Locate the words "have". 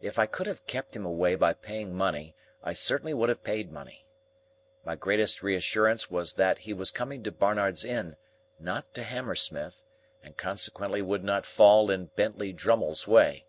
0.46-0.64, 3.28-3.42